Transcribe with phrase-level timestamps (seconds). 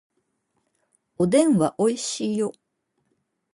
[1.19, 2.53] おでんはおいしいよ